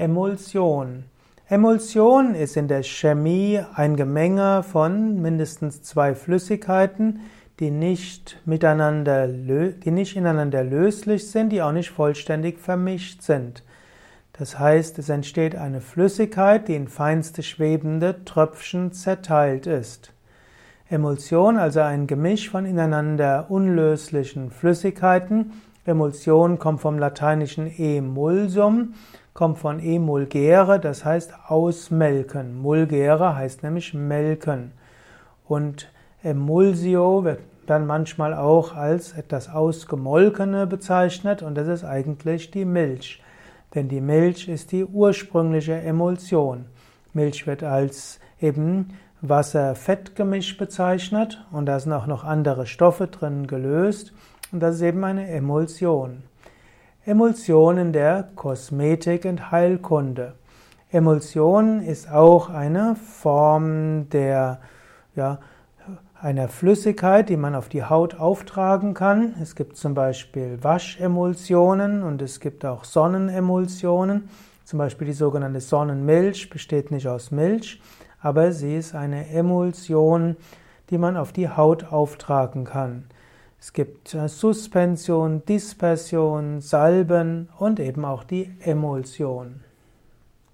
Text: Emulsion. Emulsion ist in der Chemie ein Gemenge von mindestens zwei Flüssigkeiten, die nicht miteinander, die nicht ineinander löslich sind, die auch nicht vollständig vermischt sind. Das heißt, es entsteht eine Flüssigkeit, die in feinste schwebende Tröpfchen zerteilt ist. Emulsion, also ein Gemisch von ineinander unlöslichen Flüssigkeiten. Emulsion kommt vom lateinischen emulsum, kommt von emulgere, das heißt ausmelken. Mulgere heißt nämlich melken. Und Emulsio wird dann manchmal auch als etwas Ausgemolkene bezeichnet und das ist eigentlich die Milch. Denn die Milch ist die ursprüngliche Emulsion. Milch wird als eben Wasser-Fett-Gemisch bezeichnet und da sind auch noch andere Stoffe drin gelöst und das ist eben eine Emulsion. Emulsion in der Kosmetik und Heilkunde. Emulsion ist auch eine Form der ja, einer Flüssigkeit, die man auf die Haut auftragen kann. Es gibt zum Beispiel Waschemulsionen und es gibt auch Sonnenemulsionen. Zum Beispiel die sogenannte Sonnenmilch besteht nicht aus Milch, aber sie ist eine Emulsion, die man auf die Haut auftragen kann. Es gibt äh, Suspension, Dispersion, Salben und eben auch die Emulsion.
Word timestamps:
Emulsion. 0.00 1.04
Emulsion 1.50 2.34
ist 2.34 2.56
in 2.56 2.68
der 2.68 2.82
Chemie 2.82 3.60
ein 3.74 3.96
Gemenge 3.96 4.62
von 4.62 5.20
mindestens 5.20 5.82
zwei 5.82 6.14
Flüssigkeiten, 6.14 7.20
die 7.58 7.70
nicht 7.70 8.40
miteinander, 8.46 9.28
die 9.28 9.90
nicht 9.90 10.16
ineinander 10.16 10.64
löslich 10.64 11.30
sind, 11.30 11.50
die 11.50 11.60
auch 11.60 11.72
nicht 11.72 11.90
vollständig 11.90 12.58
vermischt 12.58 13.20
sind. 13.20 13.62
Das 14.32 14.58
heißt, 14.58 14.98
es 14.98 15.10
entsteht 15.10 15.54
eine 15.54 15.82
Flüssigkeit, 15.82 16.68
die 16.68 16.76
in 16.76 16.88
feinste 16.88 17.42
schwebende 17.42 18.24
Tröpfchen 18.24 18.92
zerteilt 18.92 19.66
ist. 19.66 20.14
Emulsion, 20.88 21.58
also 21.58 21.80
ein 21.80 22.06
Gemisch 22.06 22.48
von 22.48 22.64
ineinander 22.64 23.50
unlöslichen 23.50 24.50
Flüssigkeiten. 24.50 25.52
Emulsion 25.84 26.58
kommt 26.58 26.80
vom 26.80 26.98
lateinischen 26.98 27.66
emulsum, 27.78 28.94
kommt 29.34 29.58
von 29.58 29.80
emulgere, 29.80 30.80
das 30.80 31.04
heißt 31.04 31.34
ausmelken. 31.46 32.58
Mulgere 32.60 33.36
heißt 33.36 33.62
nämlich 33.62 33.94
melken. 33.94 34.72
Und 35.46 35.90
Emulsio 36.22 37.24
wird 37.24 37.40
dann 37.66 37.86
manchmal 37.86 38.34
auch 38.34 38.74
als 38.74 39.12
etwas 39.12 39.48
Ausgemolkene 39.48 40.66
bezeichnet 40.66 41.42
und 41.42 41.54
das 41.54 41.68
ist 41.68 41.84
eigentlich 41.84 42.50
die 42.50 42.64
Milch. 42.64 43.22
Denn 43.74 43.88
die 43.88 44.00
Milch 44.00 44.48
ist 44.48 44.72
die 44.72 44.84
ursprüngliche 44.84 45.74
Emulsion. 45.74 46.66
Milch 47.12 47.46
wird 47.46 47.62
als 47.62 48.18
eben 48.40 48.88
Wasser-Fett-Gemisch 49.20 50.56
bezeichnet 50.56 51.44
und 51.52 51.66
da 51.66 51.78
sind 51.78 51.92
auch 51.92 52.06
noch 52.06 52.24
andere 52.24 52.66
Stoffe 52.66 53.06
drin 53.06 53.46
gelöst 53.46 54.12
und 54.50 54.60
das 54.60 54.76
ist 54.76 54.82
eben 54.82 55.04
eine 55.04 55.28
Emulsion. 55.28 56.24
Emulsion 57.10 57.76
in 57.76 57.92
der 57.92 58.28
Kosmetik 58.36 59.24
und 59.24 59.50
Heilkunde. 59.50 60.34
Emulsion 60.92 61.80
ist 61.80 62.08
auch 62.08 62.50
eine 62.50 62.94
Form 62.94 64.08
der 64.10 64.60
ja, 65.16 65.40
einer 66.20 66.46
Flüssigkeit, 66.46 67.28
die 67.28 67.36
man 67.36 67.56
auf 67.56 67.68
die 67.68 67.82
Haut 67.82 68.14
auftragen 68.14 68.94
kann. 68.94 69.34
Es 69.42 69.56
gibt 69.56 69.76
zum 69.76 69.92
Beispiel 69.92 70.62
Waschemulsionen 70.62 72.04
und 72.04 72.22
es 72.22 72.38
gibt 72.38 72.64
auch 72.64 72.84
Sonnenemulsionen. 72.84 74.28
Zum 74.62 74.78
Beispiel 74.78 75.08
die 75.08 75.12
sogenannte 75.12 75.58
Sonnenmilch 75.58 76.48
besteht 76.48 76.92
nicht 76.92 77.08
aus 77.08 77.32
Milch, 77.32 77.82
aber 78.20 78.52
sie 78.52 78.76
ist 78.76 78.94
eine 78.94 79.28
Emulsion, 79.30 80.36
die 80.90 80.98
man 80.98 81.16
auf 81.16 81.32
die 81.32 81.48
Haut 81.48 81.90
auftragen 81.90 82.62
kann. 82.62 83.06
Es 83.60 83.74
gibt 83.74 84.14
äh, 84.14 84.26
Suspension, 84.26 85.44
Dispersion, 85.44 86.62
Salben 86.62 87.50
und 87.58 87.78
eben 87.78 88.06
auch 88.06 88.24
die 88.24 88.50
Emulsion. 88.60 89.60